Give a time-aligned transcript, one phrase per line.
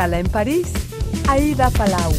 [0.00, 0.72] en París,
[1.28, 2.10] Aida Palau.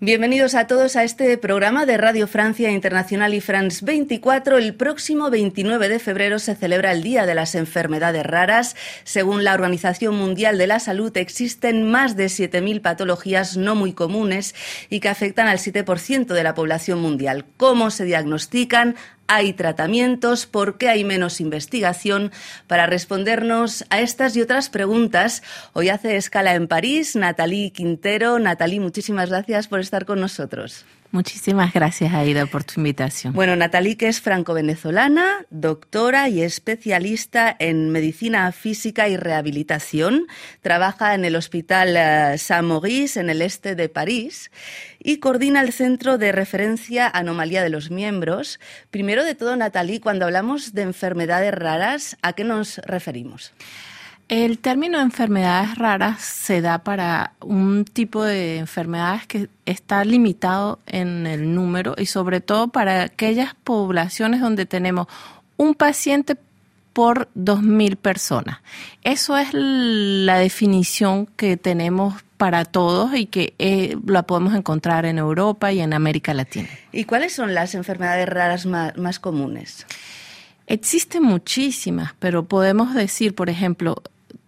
[0.00, 4.58] Bienvenidos a todos a este programa de Radio Francia Internacional y France 24.
[4.58, 8.76] El próximo 29 de febrero se celebra el Día de las Enfermedades Raras.
[9.04, 14.54] Según la Organización Mundial de la Salud, existen más de 7.000 patologías no muy comunes
[14.90, 17.46] y que afectan al 7% de la población mundial.
[17.56, 18.96] ¿Cómo se diagnostican?
[19.26, 22.32] Hay tratamientos, por qué hay menos investigación.
[22.66, 28.38] Para respondernos a estas y otras preguntas, hoy hace escala en París Natalie Quintero.
[28.38, 30.84] Natalie, muchísimas gracias por estar con nosotros.
[31.12, 33.34] Muchísimas gracias, Aida, por tu invitación.
[33.34, 40.26] Bueno, Natalie, que es franco-venezolana, doctora y especialista en medicina física y rehabilitación,
[40.62, 44.50] trabaja en el Hospital eh, Saint-Maurice, en el este de París,
[44.98, 48.58] y coordina el Centro de Referencia Anomalía de los Miembros.
[48.90, 53.52] Primero de todo, Natalie, cuando hablamos de enfermedades raras, ¿a qué nos referimos?
[54.28, 61.26] El término enfermedades raras se da para un tipo de enfermedades que está limitado en
[61.26, 65.06] el número y sobre todo para aquellas poblaciones donde tenemos
[65.58, 66.36] un paciente
[66.92, 68.60] por 2.000 personas.
[69.02, 75.18] Eso es la definición que tenemos para todos y que eh, la podemos encontrar en
[75.18, 76.68] Europa y en América Latina.
[76.90, 79.86] ¿Y cuáles son las enfermedades raras más comunes?
[80.66, 84.02] Existen muchísimas, pero podemos decir, por ejemplo,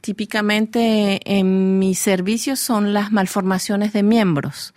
[0.05, 4.75] típicamente en mis servicios son las malformaciones de miembros.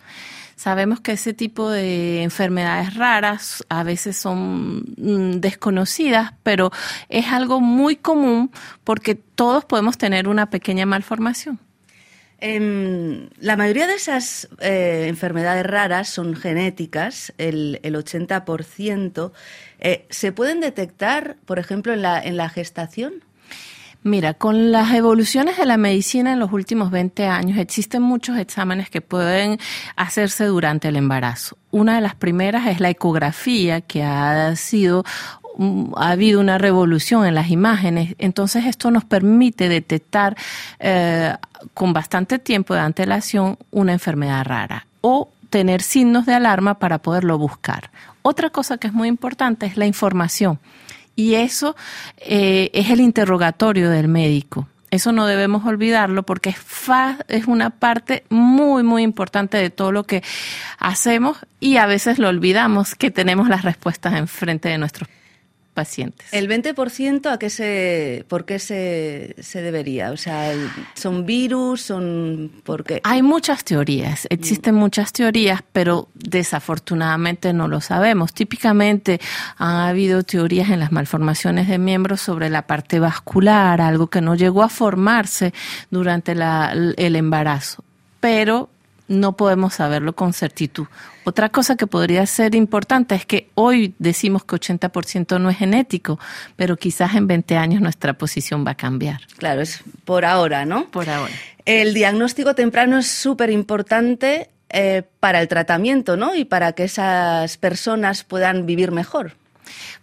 [0.55, 6.71] Sabemos que ese tipo de enfermedades raras a veces son mm, desconocidas, pero
[7.09, 8.51] es algo muy común
[8.85, 11.59] porque todos podemos tener una pequeña malformación.
[12.39, 19.33] Em, la mayoría de esas eh, enfermedades raras son genéticas, el, 80%.
[19.79, 23.26] Eh, ¿Se pueden detectar, por ejemplo, en la, en la gestación?
[24.07, 28.89] Mira, con las evoluciones de la medicina en los últimos 20 años existen muchos exámenes
[28.89, 29.59] que pueden
[29.97, 31.57] hacerse durante el embarazo.
[31.71, 35.03] Una de las primeras es la ecografía, que ha sido
[35.57, 40.37] mm, ha habido una revolución en las imágenes, entonces esto nos permite detectar
[40.79, 41.33] eh,
[41.73, 47.37] con bastante tiempo de antelación una enfermedad rara o tener signos de alarma para poderlo
[47.37, 47.91] buscar.
[48.21, 50.59] Otra cosa que es muy importante es la información.
[51.17, 51.75] Y eso
[52.19, 54.69] eh, es el interrogatorio del médico.
[54.91, 56.57] Eso no debemos olvidarlo porque es,
[57.27, 60.23] es una parte muy, muy importante de todo lo que
[60.77, 65.09] hacemos y a veces lo olvidamos que tenemos las respuestas enfrente de nuestros
[65.77, 66.25] pacientes.
[66.31, 70.09] ¿El 20% a qué se, por qué se, se debería?
[70.09, 70.51] O sea,
[70.95, 71.83] ¿son virus?
[71.83, 72.99] ¿Son por qué?
[73.03, 74.79] Hay muchas teorías, existen mm.
[74.79, 78.33] muchas teorías, pero desafortunadamente no lo sabemos.
[78.33, 79.19] Típicamente
[79.57, 84.33] ha habido teorías en las malformaciones de miembros sobre la parte vascular, algo que no
[84.33, 85.53] llegó a formarse
[85.91, 87.83] durante la, el embarazo.
[88.19, 88.71] Pero
[89.07, 90.87] no podemos saberlo con certitud.
[91.23, 96.19] Otra cosa que podría ser importante es que hoy decimos que 80% no es genético,
[96.55, 99.21] pero quizás en 20 años nuestra posición va a cambiar.
[99.37, 100.89] Claro, es por ahora, ¿no?
[100.89, 101.33] Por ahora.
[101.65, 106.35] El diagnóstico temprano es súper importante eh, para el tratamiento, ¿no?
[106.35, 109.33] Y para que esas personas puedan vivir mejor.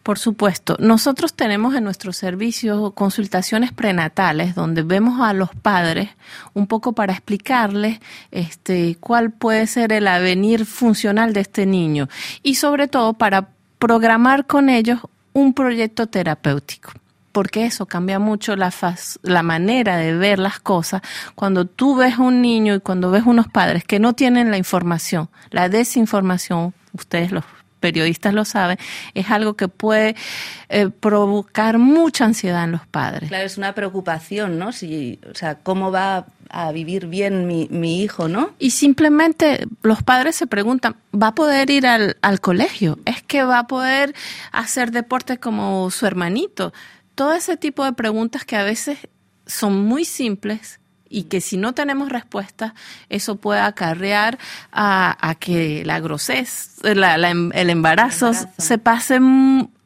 [0.03, 6.11] Por supuesto, nosotros tenemos en nuestro servicio consultaciones prenatales donde vemos a los padres
[6.53, 12.09] un poco para explicarles este cuál puede ser el avenir funcional de este niño
[12.43, 13.49] y sobre todo para
[13.79, 15.01] programar con ellos
[15.33, 16.93] un proyecto terapéutico
[17.35, 18.73] porque eso cambia mucho la,
[19.23, 21.03] la manera de ver las cosas.
[21.35, 25.29] Cuando tú ves un niño y cuando ves unos padres que no tienen la información,
[25.51, 27.45] la desinformación, ustedes los
[27.85, 28.79] periodistas lo saben,
[29.13, 30.17] es algo que puede
[30.71, 33.29] eh, provocar mucha ansiedad en los padres.
[33.29, 34.73] Claro, es una preocupación, ¿no?
[34.73, 38.53] Si, o sea, ¿cómo va a vivir bien mi, mi hijo, no?
[38.59, 42.99] Y simplemente los padres se preguntan, ¿va a poder ir al, al colegio?
[43.05, 44.15] ¿Es que va a poder
[44.51, 46.73] hacer deporte como su hermanito?
[47.15, 48.97] Todo ese tipo de preguntas que a veces
[49.47, 52.75] son muy simples, y que si no tenemos respuesta,
[53.09, 54.39] eso puede acarrear
[54.73, 59.21] a, que la grosez, em, el, embarazo se pase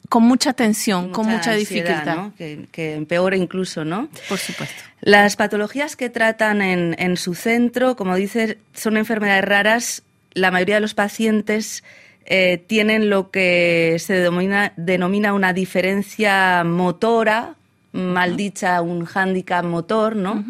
[0.09, 2.31] con mucha tensión, con mucha dificultad.
[2.37, 4.09] Que, empeore incluso, ¿no?
[4.27, 4.75] Por supuesto.
[5.01, 10.03] Las patologías que tratan en, en su centro, como dices, son enfermedades raras.
[10.33, 11.83] La mayoría de los pacientes
[12.31, 17.55] eh, tienen lo que se denomina, denomina una diferencia motora,
[17.91, 20.45] mal dicha, un hándicap motor, ¿no?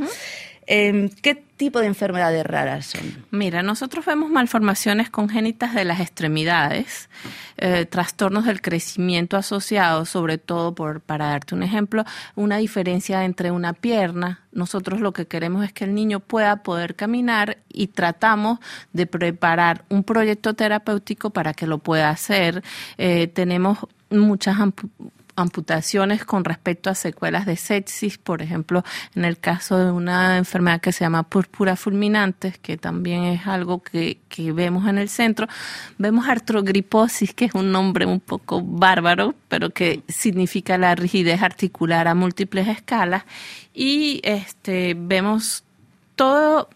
[0.72, 3.26] Em, ¿qué, tipo de enfermedades raras son?
[3.32, 7.10] Mira, nosotros vemos malformaciones congénitas de las extremidades,
[7.58, 12.06] eh, trastornos del crecimiento asociados, sobre todo por, para darte un ejemplo,
[12.36, 14.42] una diferencia entre una pierna.
[14.52, 18.60] Nosotros lo que queremos es que el niño pueda poder caminar y tratamos
[18.94, 22.64] de preparar un proyecto terapéutico para que lo pueda hacer.
[23.00, 23.80] Eh, tenemos
[24.12, 24.58] muchas
[25.40, 28.84] amputaciones con respecto a secuelas de sepsis, por ejemplo,
[29.16, 33.82] en el caso de una enfermedad que se llama púrpura fulminante, que también es algo
[33.82, 35.48] que, que vemos en el centro.
[35.98, 42.08] Vemos artrogriposis, que es un nombre un poco bárbaro, pero que significa la rigidez articular
[42.08, 43.24] a múltiples escalas.
[43.74, 45.64] Y este, vemos
[46.16, 46.70] todo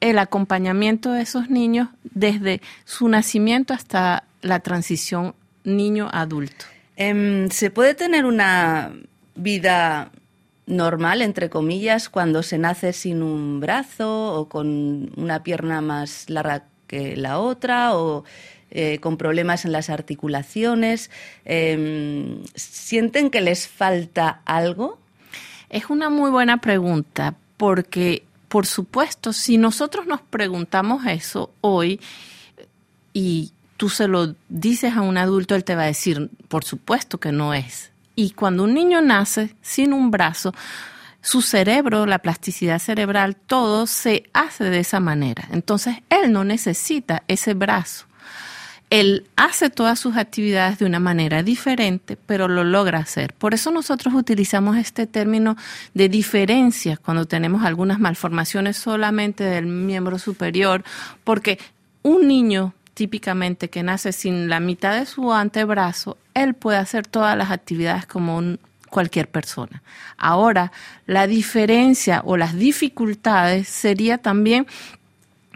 [0.00, 5.34] el acompañamiento de esos niños desde su nacimiento hasta la transición
[5.64, 6.64] niño-adulto.
[7.00, 8.92] Em, ¿Se puede tener una
[9.36, 10.10] vida
[10.66, 16.64] normal, entre comillas, cuando se nace sin un brazo o con una pierna más larga
[16.88, 18.24] que la otra o
[18.72, 21.12] eh, con problemas en las articulaciones?
[21.44, 24.98] Em, ¿Sienten que les falta algo?
[25.70, 32.00] Es una muy buena pregunta porque, por supuesto, si nosotros nos preguntamos eso hoy
[33.12, 37.18] y tú se lo dices a un adulto, él te va a decir, por supuesto
[37.18, 37.90] que no es.
[38.16, 40.52] Y cuando un niño nace sin un brazo,
[41.22, 45.48] su cerebro, la plasticidad cerebral, todo se hace de esa manera.
[45.52, 48.06] Entonces, él no necesita ese brazo.
[48.90, 53.34] Él hace todas sus actividades de una manera diferente, pero lo logra hacer.
[53.34, 55.56] Por eso nosotros utilizamos este término
[55.94, 60.82] de diferencia cuando tenemos algunas malformaciones solamente del miembro superior,
[61.22, 61.58] porque
[62.02, 67.38] un niño típicamente que nace sin la mitad de su antebrazo, él puede hacer todas
[67.38, 68.42] las actividades como
[68.90, 69.84] cualquier persona.
[70.16, 70.72] Ahora,
[71.06, 74.66] la diferencia o las dificultades sería también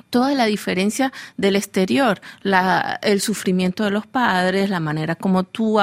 [0.08, 2.20] toda la diferencia del exterior,
[3.02, 5.80] el sufrimiento de los padres, la manera como tú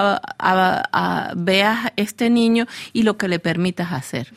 [1.35, 4.31] veas este niño y lo que le permitas hacer.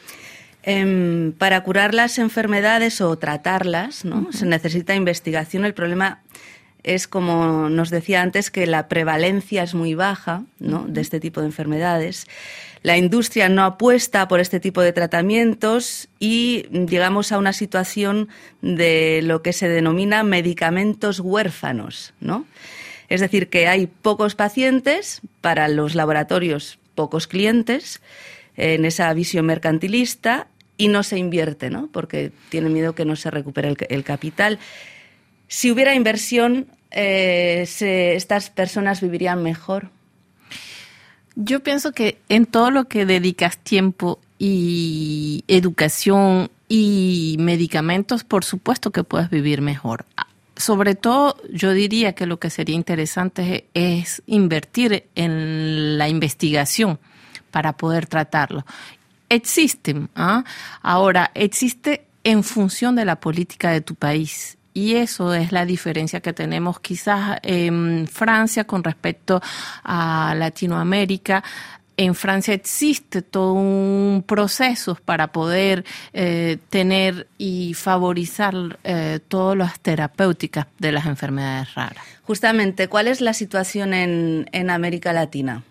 [0.64, 4.32] Em, para curar las enfermedades o tratarlas, ¿no?
[4.32, 5.64] Se necesita investigación.
[5.64, 6.20] El problema
[6.84, 10.84] es como nos decía antes que la prevalencia es muy baja ¿no?
[10.88, 12.26] de este tipo de enfermedades.
[12.82, 18.28] La industria no apuesta por este tipo de tratamientos y llegamos a una situación
[18.60, 22.44] de lo que se denomina medicamentos huérfanos, ¿no?
[23.08, 28.00] Es decir, que hay pocos pacientes para los laboratorios, pocos clientes
[28.56, 31.88] en esa visión mercantilista y no se invierte, ¿no?
[31.92, 34.58] Porque tienen miedo que no se recupere el capital.
[35.52, 37.66] Si hubiera inversión, eh,
[38.16, 39.90] estas personas vivirían mejor.
[41.36, 48.92] Yo pienso que en todo lo que dedicas tiempo y educación y medicamentos, por supuesto
[48.92, 50.06] que puedes vivir mejor.
[50.56, 56.98] Sobre todo, yo diría que lo que sería interesante es invertir en la investigación
[57.50, 58.64] para poder tratarlo.
[59.28, 60.44] Existen, ¿ah?
[60.80, 66.20] ahora, existe en función de la política de tu país y eso es la diferencia
[66.20, 69.40] que tenemos quizás en Francia con respecto
[69.84, 71.42] a Latinoamérica.
[71.96, 75.84] En Francia existe todo un proceso para poder
[76.14, 82.04] eh, tener y favorizar eh, todas las terapéuticas de las enfermedades raras.
[82.22, 85.64] Justamente, ¿cuál es la situación en, en América Latina?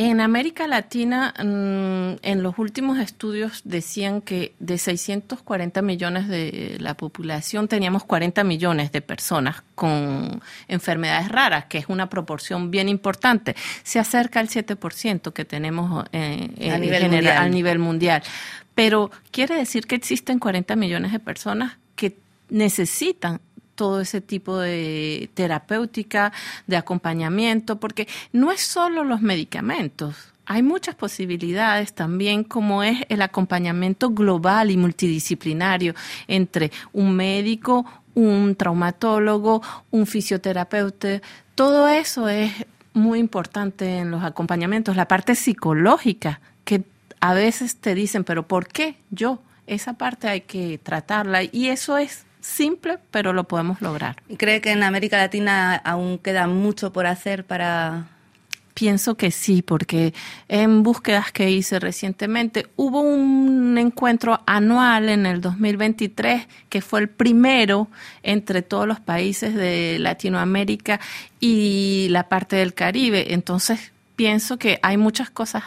[0.00, 6.94] En América Latina, mm, en los últimos estudios decían que de 640 millones de la
[6.94, 13.56] población teníamos 40 millones de personas con enfermedades raras, que es una proporción bien importante.
[13.82, 18.22] Se acerca al 7% que tenemos eh, a, nivel general, a nivel mundial.
[18.76, 22.16] Pero quiere decir que existen 40 millones de personas que
[22.50, 23.40] necesitan
[23.78, 26.32] todo ese tipo de terapéutica,
[26.66, 30.16] de acompañamiento, porque no es solo los medicamentos.
[30.46, 35.94] Hay muchas posibilidades también, como es el acompañamiento global y multidisciplinario
[36.26, 41.20] entre un médico, un traumatólogo, un fisioterapeuta.
[41.54, 42.50] Todo eso es
[42.94, 44.96] muy importante en los acompañamientos.
[44.96, 46.82] La parte psicológica, que
[47.20, 49.38] a veces te dicen, pero ¿por qué yo?
[49.68, 54.16] Esa parte hay que tratarla y eso es simple, pero lo podemos lograr.
[54.36, 58.08] ¿Cree que en América Latina aún queda mucho por hacer para
[58.78, 60.14] Pienso que sí, porque
[60.46, 67.08] en búsquedas que hice recientemente hubo un encuentro anual en el 2023 que fue el
[67.08, 67.88] primero
[68.22, 71.00] entre todos los países de Latinoamérica
[71.40, 73.34] y la parte del Caribe.
[73.34, 75.64] Entonces pienso que hay muchas cosas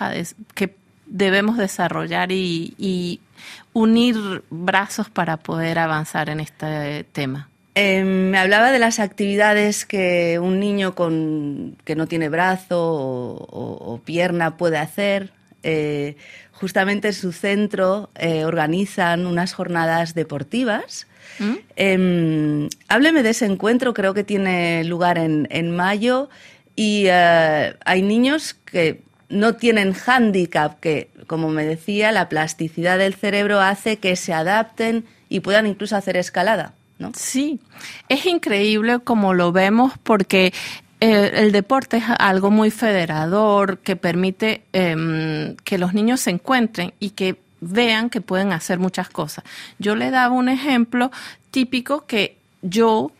[0.55, 0.73] que
[1.11, 3.19] debemos desarrollar y, y
[3.73, 7.49] unir brazos para poder avanzar en este tema.
[7.73, 14.01] Em, me hablaba de las actividades que un niño con, que no tiene brazo o,
[14.03, 15.31] pierna puede hacer.
[15.63, 16.15] Eh,
[16.51, 21.07] justamente en su centro eh, organizan unas jornadas deportivas.
[21.39, 21.55] ¿Mm?
[21.75, 26.29] Em, hábleme de ese encuentro, creo que tiene lugar en, en mayo
[26.75, 33.15] y eh, hay niños que no tienen hándicap, que como me decía, la plasticidad del
[33.15, 36.73] cerebro hace que se adapten y puedan incluso hacer escalada.
[37.15, 37.59] Sí,
[38.09, 40.53] es increíble como lo vemos porque
[40.99, 46.93] eh, el deporte es algo muy federador que permite em, que los niños se encuentren
[46.99, 49.43] y que vean que pueden hacer muchas cosas.
[49.79, 51.11] Yo le daba un ejemplo
[51.49, 53.11] típico que yo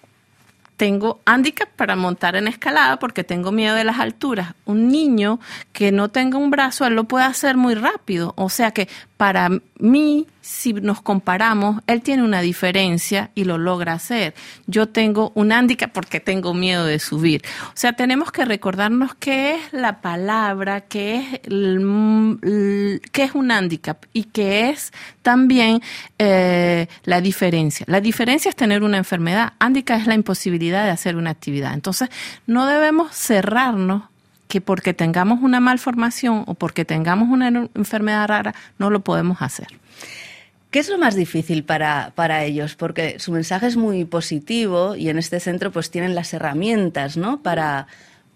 [0.81, 4.55] tengo handicap para montar en escalada porque tengo miedo de las alturas.
[4.65, 5.39] Un niño
[5.73, 8.33] que no tenga un brazo, él lo puede hacer muy rápido.
[8.35, 13.93] O sea que para mí, si nos comparamos, él tiene una diferencia y lo logra
[13.93, 14.33] hacer.
[14.67, 17.43] Yo tengo un handicap porque tengo miedo de subir.
[17.67, 21.39] O sea, tenemos que recordarnos qué es la palabra, qué es,
[23.11, 25.81] qué es un handicap y qué es también
[26.17, 27.85] eh, la diferencia.
[27.87, 29.53] La diferencia es tener una enfermedad.
[29.59, 31.73] Handicap es la imposibilidad de hacer una actividad.
[31.73, 32.09] Entonces,
[32.47, 34.03] no debemos cerrarnos
[34.47, 39.80] que porque tengamos una malformación o porque tengamos una enfermedad rara no lo podemos hacer.
[40.71, 42.75] ¿Qué es lo más difícil para, para, ellos?
[42.75, 47.41] Porque su mensaje es muy positivo y en este centro pues tienen las herramientas ¿no?
[47.41, 47.87] para,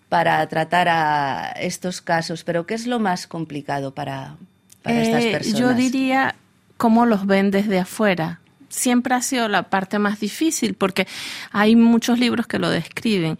[0.09, 2.43] para tratar a estos casos.
[2.43, 4.35] Pero ¿qué es lo más complicado para,
[4.83, 5.59] para estas eh, personas?
[5.59, 6.35] Yo diría
[6.75, 8.41] cómo los ven desde afuera.
[8.67, 11.07] Siempre ha sido la parte más difícil porque
[11.51, 13.37] hay muchos libros que lo describen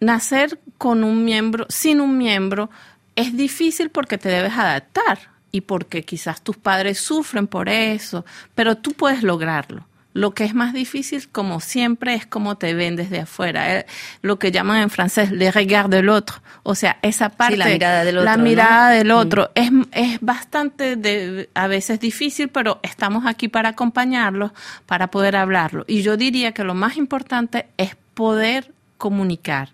[0.00, 2.70] nacer con un miembro, sin un miembro,
[3.16, 8.24] es difícil porque te debes adaptar y porque quizás tus padres sufren por eso,
[8.56, 9.86] pero tú puedes lograrlo.
[10.12, 13.78] Lo que es más difícil, como siempre, es cómo te ven desde afuera.
[13.78, 13.86] Eh,
[14.20, 16.42] lo que llaman en francés le regard de otro.
[16.64, 17.56] O sea, esa parte.
[17.56, 18.24] la mirada del otro.
[18.24, 19.52] La mirada del otro.
[19.54, 24.50] Es, es bastante, de, a veces difícil, pero estamos aquí para acompañarlos,
[24.86, 25.84] para poder hablarlo.
[25.86, 29.68] Y yo diría que lo más importante es poder comunicar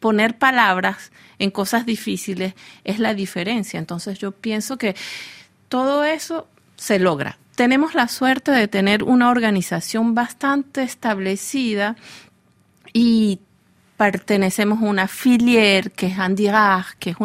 [0.00, 3.78] poner palabras en cosas difíciles es la diferencia.
[3.78, 4.94] Entonces yo pienso que
[5.68, 7.38] todo eso se logra.
[7.54, 11.96] Tenemos la suerte de tener una organización bastante establecida
[12.92, 13.40] y
[13.98, 17.16] pertenecemos a una filière que es Andirag, que es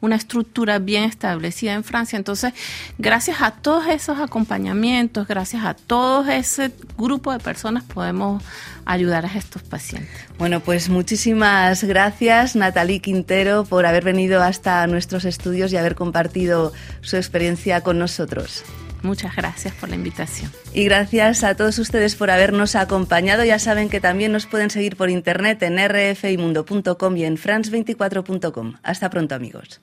[0.00, 2.18] una estructura bien establecida en Francia.
[2.18, 2.52] Entonces,
[2.98, 8.44] gracias a todos esos acompañamientos, gracias a todo ese grupo de personas, podemos
[8.84, 10.14] ayudar a estos pacientes.
[10.38, 16.74] Bueno, pues muchísimas gracias, Natalie Quintero, por haber venido hasta nuestros estudios y haber compartido
[17.00, 18.62] su experiencia con nosotros.
[19.02, 20.50] Muchas gracias por la invitación.
[20.74, 23.44] Y gracias a todos ustedes por habernos acompañado.
[23.44, 28.74] Ya saben que también nos pueden seguir por internet en rfimundo.com y en france24.com.
[28.82, 29.80] Hasta pronto amigos.